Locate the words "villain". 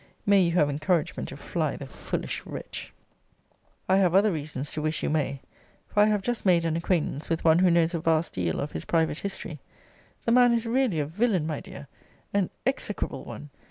11.05-11.45